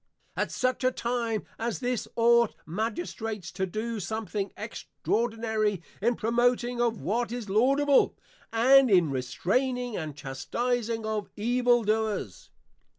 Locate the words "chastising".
10.17-11.05